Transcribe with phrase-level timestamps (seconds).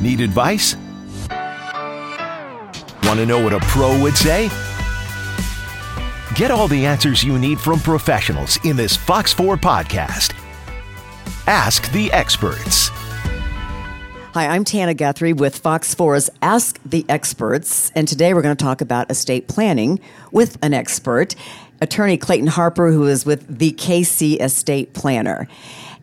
[0.00, 0.76] Need advice?
[3.04, 4.48] Want to know what a pro would say?
[6.34, 10.34] Get all the answers you need from professionals in this Fox 4 podcast.
[11.46, 12.88] Ask the experts.
[14.32, 18.64] Hi, I'm Tana Guthrie with Fox 4's Ask the Experts, and today we're going to
[18.64, 21.34] talk about estate planning with an expert,
[21.82, 25.48] attorney Clayton Harper, who is with the KC Estate Planner.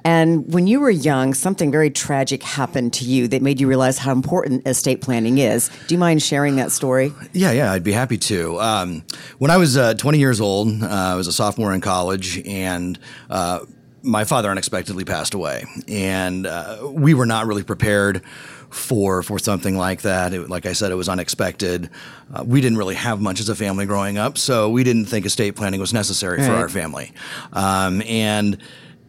[0.07, 3.97] And when you were young, something very tragic happened to you that made you realize
[3.97, 5.69] how important estate planning is.
[5.87, 7.11] Do you mind sharing that story?
[7.33, 8.57] Yeah, yeah, I'd be happy to.
[8.61, 9.03] Um,
[9.37, 12.97] when I was uh, 20 years old, uh, I was a sophomore in college, and
[13.29, 13.65] uh,
[14.01, 18.23] my father unexpectedly passed away, and uh, we were not really prepared
[18.69, 20.33] for for something like that.
[20.33, 21.89] It, like I said, it was unexpected.
[22.33, 25.25] Uh, we didn't really have much as a family growing up, so we didn't think
[25.25, 27.11] estate planning was necessary for our family.
[27.51, 28.57] Um, and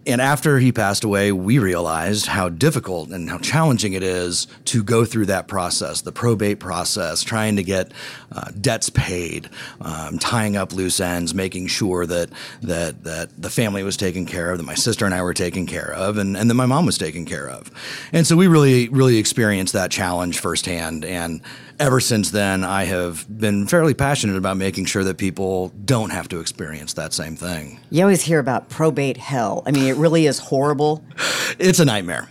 [0.07, 4.83] and after he passed away, we realized how difficult and how challenging it is to
[4.83, 7.93] go through that process, the probate process, trying to get
[8.33, 12.31] uh, debts paid, um, tying up loose ends, making sure that
[12.63, 15.67] that that the family was taken care of, that my sister and I were taken
[15.67, 17.71] care of, and, and that my mom was taken care of.
[18.13, 21.05] And so we really, really experienced that challenge firsthand.
[21.05, 21.43] And
[21.81, 26.29] ever since then, I have been fairly passionate about making sure that people don't have
[26.29, 27.81] to experience that same thing.
[27.91, 29.63] You always hear about probate hell.
[29.67, 31.05] I mean, it really is horrible.
[31.59, 32.29] It's a nightmare.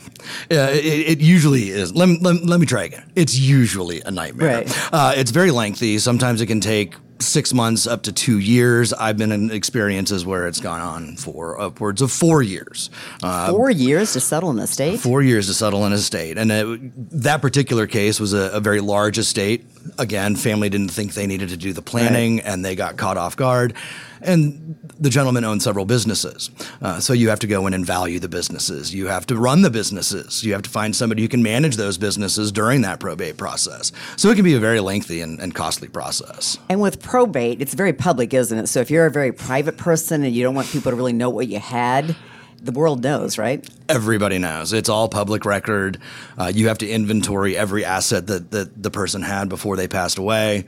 [0.51, 1.93] Uh, it, it usually is.
[1.93, 3.11] Let me, let, let me try again.
[3.15, 4.59] It's usually a nightmare.
[4.59, 4.93] Right.
[4.93, 5.97] Uh, it's very lengthy.
[5.97, 8.93] Sometimes it can take six months up to two years.
[8.93, 12.89] I've been in experiences where it's gone on for upwards of four years.
[13.23, 14.99] Uh, Four years to settle an estate?
[14.99, 16.37] four years to settle an estate.
[16.37, 19.65] And it, that particular case was a, a very large estate.
[19.97, 23.35] Again, family didn't think they needed to do the planning and they got caught off
[23.35, 23.73] guard.
[24.19, 26.49] And the gentleman owned several businesses.
[26.81, 28.93] Uh, so you have to go in and value the businesses.
[28.93, 30.43] You have to run the businesses.
[30.43, 33.91] You have to find somebody who can manage those businesses during that probate process.
[34.15, 36.57] So it can be a very lengthy and, and costly process.
[36.67, 38.67] And with probate, it's very public, isn't it?
[38.67, 41.29] So if you're a very private person and you don't want people to really know
[41.29, 42.15] what you had,
[42.61, 43.65] the world knows, right?
[43.87, 44.73] Everybody knows.
[44.73, 45.99] It's all public record.
[46.37, 50.17] Uh, you have to inventory every asset that, that the person had before they passed
[50.17, 50.65] away.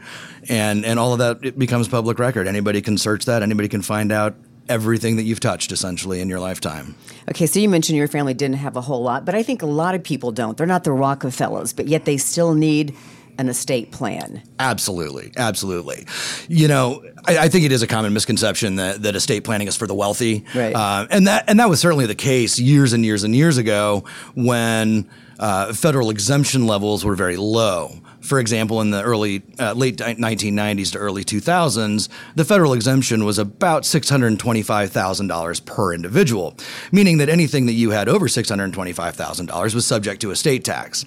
[0.48, 2.48] And, and all of that it becomes public record.
[2.48, 3.44] Anybody can search that.
[3.44, 4.36] Anybody can find out
[4.70, 6.96] everything that you've touched essentially in your lifetime.
[7.30, 9.66] Okay, so you mentioned your family didn't have a whole lot, but I think a
[9.66, 10.56] lot of people don't.
[10.56, 12.96] They're not the Rockefellers, but yet they still need
[13.40, 14.44] an estate plan.
[14.60, 16.06] Absolutely, absolutely.
[16.50, 19.78] You know, I, I think it is a common misconception that, that estate planning is
[19.78, 20.76] for the wealthy, Right.
[20.76, 24.04] Uh, and that and that was certainly the case years and years and years ago
[24.36, 27.92] when uh, federal exemption levels were very low.
[28.20, 33.40] For example, in the early, uh, late 1990s to early 2000s, the federal exemption was
[33.40, 36.58] about $625,000 per individual,
[36.92, 41.06] meaning that anything that you had over $625,000 was subject to estate tax.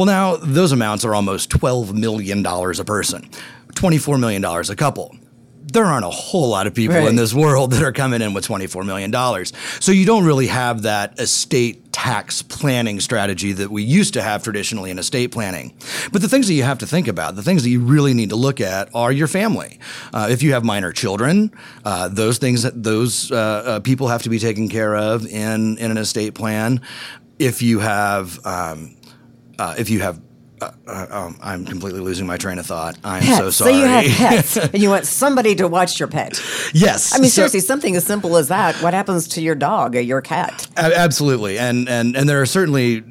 [0.00, 3.28] Well, now those amounts are almost $12 million a person,
[3.74, 5.14] $24 million a couple.
[5.74, 7.06] There aren't a whole lot of people Right.
[7.06, 9.12] in this world that are coming in with $24 million.
[9.78, 14.42] So you don't really have that estate tax planning strategy that we used to have
[14.42, 15.74] traditionally in estate planning.
[16.12, 18.30] But the things that you have to think about, the things that you really need
[18.30, 19.80] to look at are your family.
[20.14, 21.52] Uh, if you have minor children,
[21.84, 25.76] uh, those things that those uh, uh, people have to be taken care of in,
[25.76, 26.80] in an estate plan.
[27.38, 28.96] If you have, um,
[29.60, 30.20] uh, if you have,
[30.62, 32.96] uh, uh, um, I'm completely losing my train of thought.
[33.04, 33.38] I'm Pets.
[33.38, 33.72] so sorry.
[33.72, 36.40] So you have pets and you want somebody to watch your pet.
[36.74, 37.14] yes.
[37.14, 38.74] I mean, So- seriously, something as simple as that.
[38.82, 40.66] What happens to your dog or your cat?
[40.76, 43.04] Absolutely, and and and there are certainly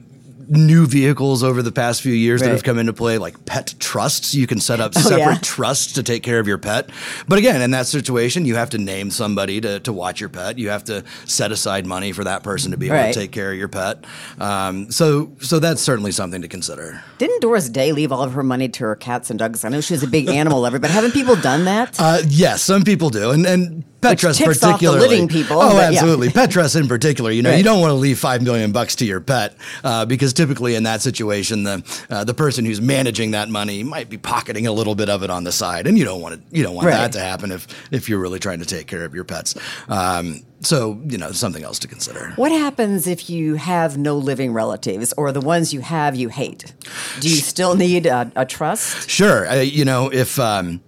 [0.50, 4.34] new vehicles over the past few years that have come into play, like pet trusts.
[4.34, 5.38] You can set up Oh, separate yeah.
[5.42, 6.90] trusts to take care of your pet.
[7.28, 10.58] But again, in that situation, you have to name somebody to, to watch your pet.
[10.58, 13.14] You have to set aside money for that person to be able Right.
[13.14, 14.04] to take care of your pet.
[14.40, 17.02] Um, so so that's certainly something to consider.
[17.18, 19.64] Didn't Doris Day leave all of her money to her cats and dogs?
[19.64, 21.96] I know she was a big animal lover, but haven't people done that?
[22.00, 25.08] Uh, yes, some people do, and and pet Which trust ticks off the particularly.
[25.10, 25.88] living people, Oh, yeah.
[25.90, 26.30] absolutely.
[26.30, 27.32] Pet trust in particular.
[27.32, 27.58] You know, Right.
[27.58, 30.84] you don't want to leave five million bucks to your pet uh, because typically in
[30.84, 34.96] that situation, the uh, the person who's managing that money might be pocketing a little
[34.96, 36.42] bit of it on the side, and you don't want it.
[36.52, 36.98] You don't want Right.
[36.98, 39.56] that to happen if if you're really trying to take care of your pets.
[39.88, 42.34] Um, so you know, something else to consider.
[42.36, 46.74] What happens if you have no living relatives or the ones you have you hate?
[47.22, 49.10] Do you still need a, a trust?
[49.10, 49.48] Sure.
[49.50, 50.82] Uh, you know, if, um,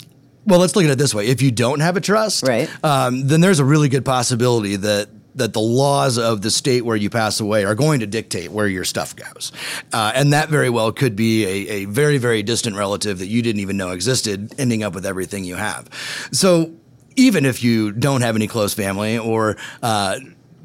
[0.45, 1.27] well, let's look at it this way.
[1.27, 2.69] If you don't have a trust, Right.
[2.83, 6.97] um, then there's a really good possibility that that the laws of the state where
[6.97, 9.53] you pass away are going to dictate where your stuff goes.
[9.93, 13.41] Uh, and that very well could be a, a very, very distant relative that you
[13.41, 15.87] didn't even know existed ending up with everything you have.
[16.33, 16.73] So
[17.15, 20.19] even if you don't have any close family or uh,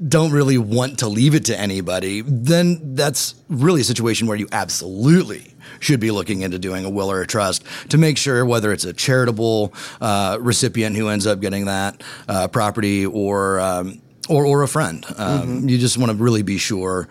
[0.09, 4.49] don't really want to leave it to anybody, then that's really a situation where you
[4.53, 8.73] absolutely should be looking into doing a will or a trust to make sure whether
[8.73, 14.45] it's a charitable uh, recipient who ends up getting that uh, property or, um, or
[14.45, 15.05] or a friend.
[15.17, 17.09] Um, You just want to really be sure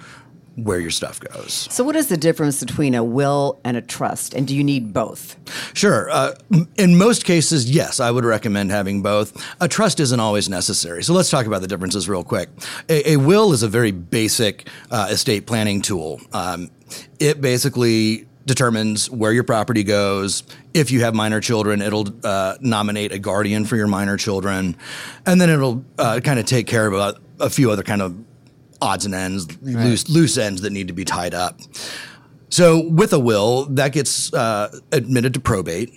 [0.56, 1.68] where your stuff goes.
[1.72, 4.34] So, what is the difference between a will and a trust?
[4.34, 5.36] And do you need both?
[5.74, 6.10] Sure.
[6.10, 6.36] Uh,
[6.78, 9.36] in most cases, yes, I would recommend having both.
[9.60, 11.04] A trust isn't always necessary.
[11.04, 12.50] So let's talk about the differences real quick.
[12.90, 16.22] A, a will is a very basic uh, estate planning tool.
[16.32, 16.72] Um,
[17.20, 20.44] it basically determines where your property goes.
[20.74, 24.78] If you have minor children, it'll uh, nominate a guardian for your minor children,
[25.26, 28.16] and then it'll uh, kind of take care of a, a few other kind of
[28.86, 31.60] odds and ends, loose loose ends that need to be tied up.
[32.50, 35.94] So with a will, that gets uh, admitted to probate,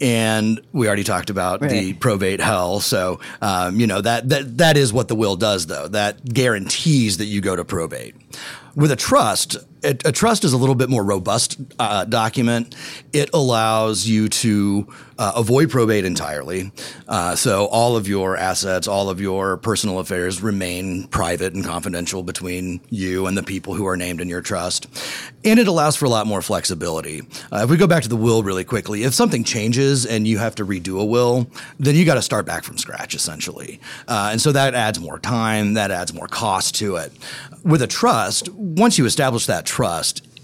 [0.00, 2.80] and we already talked about the probate hell.
[2.80, 5.88] So um, you know that that that is what the will does, though.
[5.88, 8.14] That guarantees that you go to probate.
[8.76, 9.56] With a trust,
[9.86, 12.74] a, a trust is a little bit more robust uh, document.
[13.12, 16.72] It allows you to uh, avoid probate entirely.
[17.08, 22.22] Uh, so all of your assets, all of your personal affairs remain private and confidential
[22.22, 24.86] between you and the people who are named in your trust.
[25.44, 27.22] And it allows for a lot more flexibility.
[27.52, 30.38] Uh, if we go back to the will really quickly, if something changes and you
[30.38, 31.48] have to redo a will,
[31.78, 33.80] then you got to start back from scratch essentially.
[34.08, 37.12] Uh, and so that adds more time, that adds more cost to it.
[37.64, 39.75] With a trust, once you establish that trust,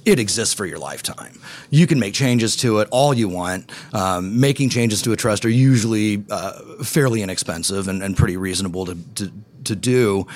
[0.05, 1.41] it exists for your lifetime.
[1.71, 3.71] You can make changes to it all you want.
[3.95, 8.87] Um, making changes to a trust are usually uh, fairly inexpensive and, and pretty reasonable
[8.87, 9.33] to, to,
[9.65, 10.27] to do.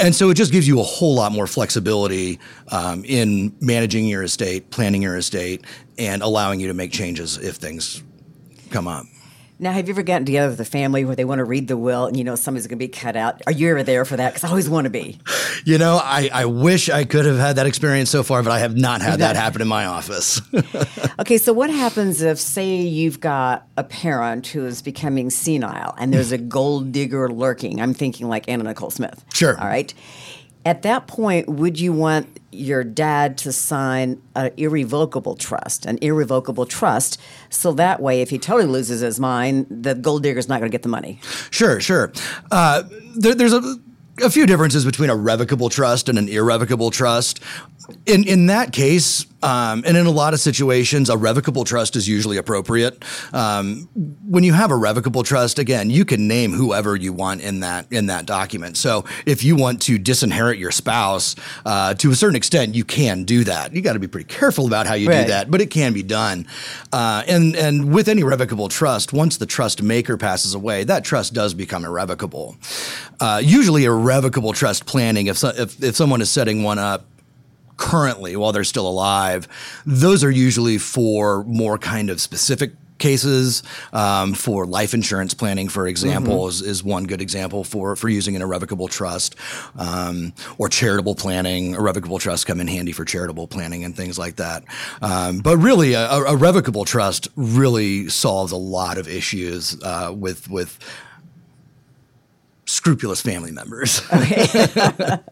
[0.00, 2.38] And so it just gives you a whole lot more flexibility
[2.70, 5.64] um, in managing your estate, planning your estate,
[5.98, 8.02] and allowing you to make changes if things
[8.70, 9.06] come up.
[9.58, 11.78] Now, have you ever gotten together with a family where they want to read the
[11.78, 13.40] will and you know somebody's going to be cut out?
[13.46, 14.34] Are you ever there for that?
[14.34, 15.18] Because I always want to be.
[15.64, 18.58] You know, I, I wish I could have had that experience so far, but I
[18.58, 20.40] have not had that happen in my office.
[21.18, 26.12] Okay, so what happens if, say, you've got a parent who is becoming senile and
[26.12, 27.80] there's a gold digger lurking?
[27.80, 29.24] I'm thinking like Anna Nicole Smith.
[29.32, 29.58] Sure.
[29.58, 29.94] All right.
[30.66, 36.66] At that point, would you want your dad to sign an irrevocable trust, an irrevocable
[36.66, 37.20] trust,
[37.50, 40.74] so that way, if he totally loses his mind, the gold digger's not going to
[40.74, 41.20] get the money?
[41.52, 42.12] Sure, sure.
[42.50, 42.82] Uh,
[43.14, 43.76] there, there's a,
[44.24, 47.40] a few differences between a revocable trust and an irrevocable trust.
[48.04, 52.08] In in that case, um, and in a lot of situations, a revocable trust is
[52.08, 53.04] usually appropriate.
[53.32, 53.88] Um,
[54.26, 57.86] when you have a revocable trust, again, you can name whoever you want in that
[57.92, 58.76] in that document.
[58.76, 63.24] So if you want to disinherit your spouse, uh, to a certain extent, you can
[63.24, 63.72] do that.
[63.72, 65.22] You got to be pretty careful about how you Right.
[65.22, 66.46] do that, but it can be done.
[66.92, 71.34] Uh, and and with any revocable trust, once the trust maker passes away, that trust
[71.34, 72.56] does become irrevocable.
[73.20, 77.06] Uh, usually, irrevocable trust planning, if, so, if if someone is setting one up
[77.76, 79.48] currently while they're still alive,
[79.84, 83.62] those are usually for more kind of specific cases.
[83.92, 88.36] Um, for life insurance planning, for example, is, is one good example for for using
[88.36, 89.36] an irrevocable trust.
[89.78, 94.36] Um, or charitable planning, irrevocable trust come in handy for charitable planning and things like
[94.36, 94.64] that.
[95.02, 100.50] Um, but really, a, a revocable trust really solves a lot of issues uh, with
[100.50, 100.78] with
[102.76, 104.02] scrupulous family members.
[104.12, 104.46] okay.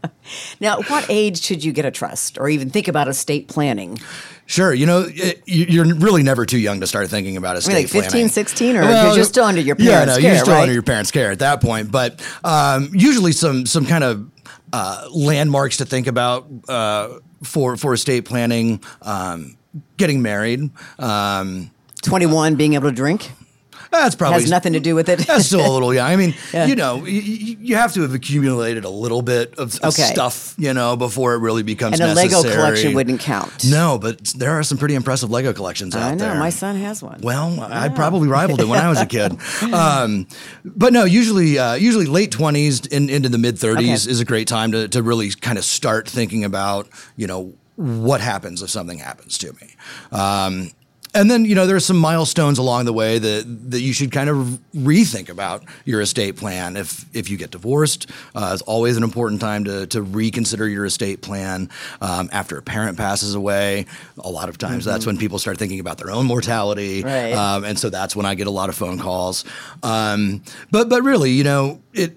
[0.59, 3.99] Now, at what age should you get a trust or even think about estate planning?
[4.47, 4.73] Sure.
[4.73, 7.85] You know, it, you- you're really never too young to start thinking about estate planning.
[7.85, 8.29] like 15, planning.
[8.29, 10.63] 16, or 'cause you're still under your yeah, no, care, you're still right?
[10.63, 11.91] under your parents' care at that point.
[11.93, 14.31] But um, usually, some some kind of
[14.73, 18.83] uh, landmarks to think about uh, for for estate planning.
[19.03, 19.59] Um,
[19.99, 20.71] getting married.
[20.99, 21.71] Um,
[22.03, 23.31] 21, being able to drink?
[24.03, 25.19] That's probably has nothing to do with it.
[25.27, 26.07] That's still a little, yeah.
[26.07, 26.67] I mean, Yeah.
[26.67, 27.21] you know, you,
[27.61, 30.03] you have to have accumulated a little bit of, Okay.
[30.03, 33.65] stuff, you know, before it really becomes and a Lego collection wouldn't count.
[33.65, 36.17] No, but there are some pretty impressive Lego collections out I know.
[36.25, 36.35] there.
[36.39, 37.21] My son has one.
[37.23, 39.37] Well, I probably rivaled it when I was a kid.
[39.75, 40.27] Um,
[40.65, 44.11] but no, usually, uh, usually late twenties in, into the mid thirties Okay.
[44.13, 48.21] is a great time to, to really kind of start thinking about, you know, what
[48.21, 49.75] happens if something happens to me.
[50.13, 50.71] Um,
[51.15, 54.29] and then you know there's some milestones along the way that that you should kind
[54.29, 56.77] of rethink about your estate plan.
[56.77, 60.85] If if you get divorced, uh, it's always an important time to to reconsider your
[60.85, 61.71] estate plan.
[62.01, 63.87] Um, after a parent passes away,
[64.19, 67.33] a lot of times that's when people start thinking about their own mortality, Right.
[67.33, 69.45] um, and so that's when I get a lot of phone calls.
[69.83, 72.17] Um, but but really, you know, it.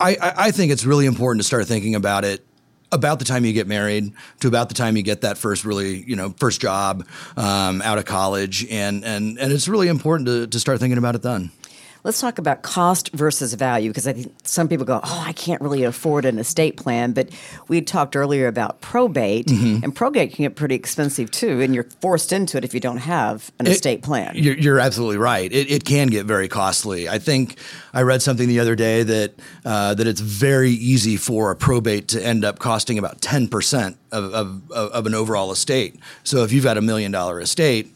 [0.00, 2.44] I I think it's really important to start thinking about it
[2.92, 6.02] about the time you get married to about the time you get that first really
[6.02, 7.06] you know first job
[7.36, 8.66] um, out of college.
[8.70, 11.50] And and and it's really important to, to start thinking about it then
[12.04, 15.60] Let's talk about cost versus value because I think some people go, "Oh, I can't
[15.62, 17.28] really afford an estate plan." But
[17.68, 19.84] we talked earlier about probate, Mm-hmm.
[19.84, 22.96] and probate can get pretty expensive too, and you're forced into it if you don't
[22.96, 24.32] have an It- estate plan.
[24.34, 25.52] You're, you're absolutely right.
[25.52, 27.08] It, it can get very costly.
[27.08, 27.56] I think
[27.94, 32.08] I read something the other day that uh, that it's very easy for a probate
[32.08, 36.00] to end up costing about ten percent of, of, of of an overall estate.
[36.24, 37.94] So if you've got a million dollar estate,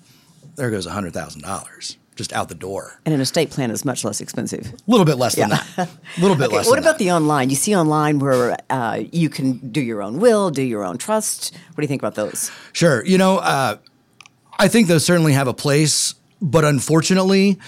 [0.55, 2.99] there goes hundred thousand dollars just out the door.
[3.05, 4.67] and an estate plan is much less expensive.
[4.67, 5.67] A little bit less than that.
[5.77, 5.89] A
[6.21, 6.67] little bit Okay, less.
[6.69, 7.05] what about that.
[7.05, 7.51] the online?
[7.51, 11.55] You see online where uh, you can do your own will, do your own trust.
[11.55, 12.51] What do you think about those?
[12.73, 13.05] Sure.
[13.05, 13.77] You know, uh,
[14.59, 17.59] I think those certainly have a place, but unfortunately,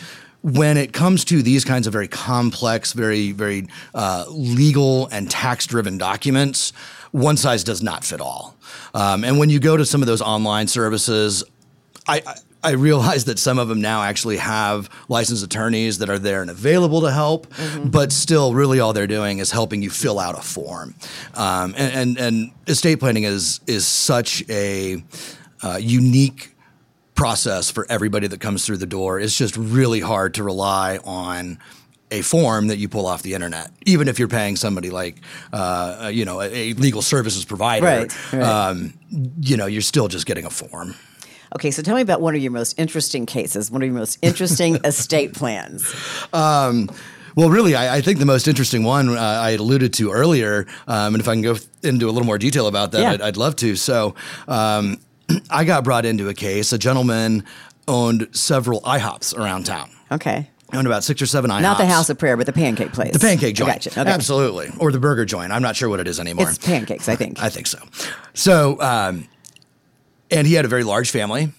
[0.43, 5.67] when it comes to these kinds of very complex, very, very uh, legal and tax
[5.67, 6.73] driven documents,
[7.11, 8.57] one size does not fit all.
[8.95, 11.45] Um, and when you go to some of those online services,
[12.07, 12.23] I,
[12.63, 16.51] I realize that some of them now actually have licensed attorneys that are there and
[16.51, 17.47] available to help,
[17.85, 20.95] but still, really, all they're doing is helping you fill out a form.
[21.35, 25.03] Um, and, and and estate planning is is such a
[25.63, 26.55] uh, unique
[27.15, 29.21] process for everybody that comes through the door.
[29.21, 31.59] It's just really hard to rely on
[32.11, 35.17] a form that you pull off the internet, even if you're paying somebody like,
[35.53, 37.85] uh, you know, a, a legal services provider.
[37.85, 38.43] Right, right.
[38.43, 38.95] Um,
[39.41, 40.95] you know, you're still just getting a form.
[41.55, 44.19] Okay, so tell me about one of your most interesting cases, one of your most
[44.23, 45.95] interesting estate plans.
[47.37, 50.67] Well, really, I, I think the most interesting one uh, I had alluded to earlier,
[50.89, 53.13] um, and if I can go into a little more detail about that, Yeah.
[53.13, 53.77] I'd, I'd love to.
[53.77, 54.17] So,
[54.49, 54.99] um,
[55.51, 56.73] I got brought into a case.
[56.73, 57.45] A gentleman
[57.87, 59.89] owned several IHOPs around town.
[60.11, 60.51] Okay.
[60.73, 61.63] Owned about six or seven IHOPs.
[61.63, 63.13] Not the House of Prayer, but the pancake place.
[63.13, 63.71] The pancake joint.
[63.85, 63.91] gotcha.
[64.01, 64.11] Okay.
[64.11, 64.71] Absolutely.
[64.81, 65.53] Or the burger joint.
[65.53, 66.49] I'm not sure what it is anymore.
[66.49, 67.41] It's pancakes, I think.
[67.41, 67.79] I think so.
[68.35, 69.29] So, um,
[70.31, 71.53] and he had a very large family.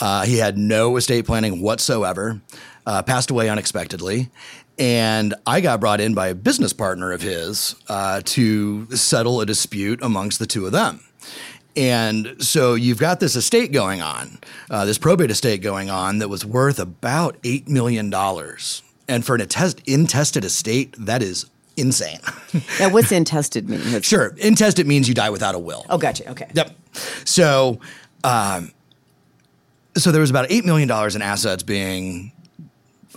[0.00, 2.40] Uh, he had no estate planning whatsoever.
[2.86, 4.30] Uh, passed away unexpectedly,
[4.78, 9.46] and I got brought in by a business partner of his uh, to settle a
[9.46, 11.00] dispute amongst the two of them.
[11.76, 14.38] And so you've got this estate going on,
[14.70, 18.82] uh, this probate estate going on that was worth about eight million dollars.
[19.06, 21.46] And for an attest- intestate estate, that is
[21.78, 22.18] insane.
[22.80, 23.80] now, what's intestate mean?
[23.80, 25.86] It's- sure, intestate means you die without a will.
[25.88, 26.28] Oh, gotcha.
[26.30, 26.48] Okay.
[26.54, 26.76] Yep.
[27.24, 27.80] So,
[28.24, 28.72] um,
[29.96, 32.32] so there was about eight million dollars in assets being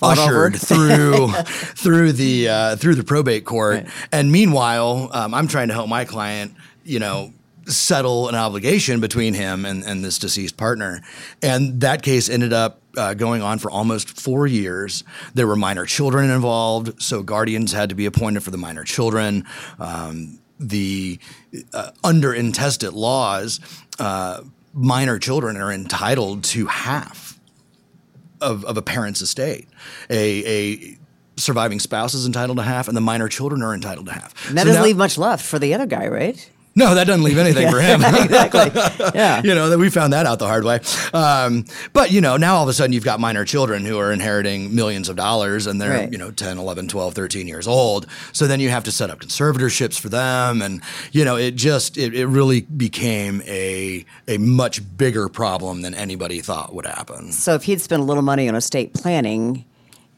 [0.02, 3.88] ushered through through the uh, through the probate court, Right.
[4.12, 6.54] and meanwhile, um, I'm trying to help my client,
[6.84, 7.34] you know.
[7.68, 11.00] Settle an obligation between him and, and this deceased partner.
[11.44, 15.04] And that case ended up uh, going on for almost four years.
[15.34, 19.46] There were minor children involved, so guardians had to be appointed for the minor children.
[19.80, 21.20] Um, the
[21.74, 23.60] uh, under intestate laws,
[24.00, 24.42] uh,
[24.74, 27.40] minor children are entitled to half
[28.40, 29.68] of, of a parent's estate.
[30.10, 30.98] A, a
[31.38, 34.50] surviving spouse is entitled to half, and the minor children are entitled to half.
[34.50, 36.51] And that So doesn't now- leave much left for the other guy, right?
[36.74, 38.02] No, that doesn't leave anything for him.
[38.04, 38.72] exactly.
[39.14, 39.42] Yeah.
[39.44, 40.80] you know that we found that out the hard way.
[41.14, 44.12] Um, but you know, now all of a sudden you've got minor children who are
[44.14, 46.12] inheriting millions of dollars and they're, Right.
[46.12, 48.08] you know, 10, 11, 12, 13 years old.
[48.32, 50.62] So then you have to set up conservatorships for them.
[50.62, 55.94] And, you know, it just, it, it really became a, a much bigger problem than
[55.94, 57.32] anybody thought would happen.
[57.34, 59.66] So if he'd spent a little money on estate planning,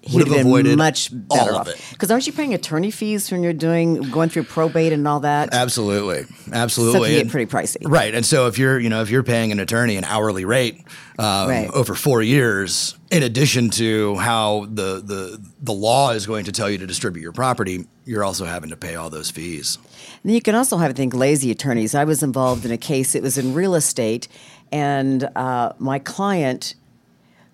[0.06, 1.68] he'd Would have have been avoided much better all off.
[1.70, 1.82] of it.
[1.92, 5.54] Because aren't you paying attorney fees when you're doing going through probate and all that?
[5.54, 7.00] Absolutely, absolutely.
[7.00, 7.78] So it can get pretty pricey.
[7.90, 8.14] right?
[8.14, 10.84] And so if you're, you know, if you're paying an attorney an hourly rate
[11.20, 11.70] um, Right.
[11.74, 16.70] over four years, in addition to how the the the law is going to tell
[16.70, 19.78] you to distribute your property, you're also having to pay all those fees.
[20.24, 21.96] And you can also have, I think, lazy attorneys.
[21.96, 24.28] I was involved in a case, it was in real estate,
[24.72, 26.76] and uh, my client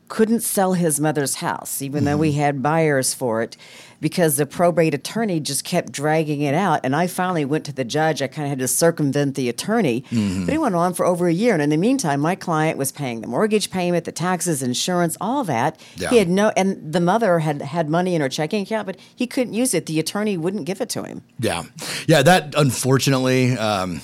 [0.10, 2.40] couldn't sell his mother's house, even though we mm-hmm.
[2.40, 3.56] had buyers for it,
[4.02, 6.82] because the probate attorney just kept dragging it out.
[6.84, 8.22] And I finally went to the judge.
[8.22, 11.34] I kind of had to circumvent the attorney, but it went on for over a
[11.34, 11.54] year.
[11.54, 15.44] And in the meantime, my client was paying the mortgage payment, the taxes, insurance, all
[15.44, 15.80] that.
[15.96, 16.10] Yeah.
[16.10, 19.28] He had no, and the mother had had money in her checking account, but he
[19.28, 19.86] couldn't use it.
[19.86, 21.24] The attorney wouldn't give it to him.
[21.40, 21.64] Yeah,
[22.08, 22.22] yeah.
[22.22, 24.02] That unfortunately, um,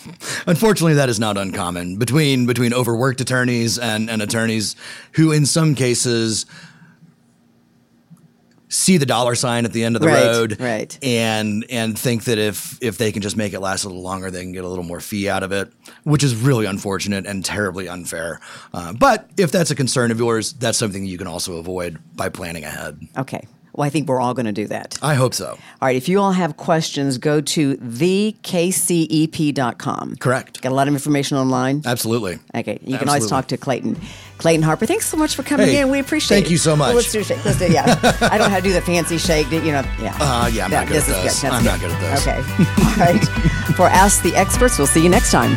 [0.47, 4.75] unfortunately, that is not uncommon between between overworked attorneys and, and attorneys
[5.13, 6.45] who, in some cases,
[8.75, 10.97] see the dollar sign at the end of the Right, road, right.
[11.01, 14.29] and and think that if if they can just make it last a little longer,
[14.29, 15.71] they can get a little more fee out of it,
[16.03, 18.39] which is really unfortunate and terribly unfair.
[18.73, 22.29] Uh, but if that's a concern of yours, that's something you can also avoid by
[22.29, 22.99] planning ahead.
[23.17, 23.47] Okay.
[23.75, 24.97] Well, I think we're all going to do that.
[25.01, 25.47] I hope so.
[25.49, 25.95] All right.
[25.97, 27.75] If you all have questions, go to
[28.95, 30.15] thekcep.com.
[30.17, 30.61] Correct.
[30.61, 31.81] Got a lot of information online.
[31.85, 32.39] Absolutely.
[32.55, 32.79] Okay.
[32.83, 33.99] You can always talk to Clayton.
[34.37, 35.89] Clayton Harper, thanks so much for coming Hey, in.
[35.89, 36.41] We appreciate it.
[36.41, 36.87] thank you so much.
[36.87, 37.43] Well, let's do a shake.
[37.45, 37.83] Let's do yeah.
[38.21, 39.49] I don't know how to do the fancy shake.
[39.51, 40.17] You know, yeah.
[40.19, 41.43] Uh, yeah, I'm not good this at this.
[41.43, 42.27] I'm not good at this.
[42.27, 42.37] Okay.
[42.83, 43.23] All right.
[43.75, 45.55] For Ask the Experts, we'll see you next time.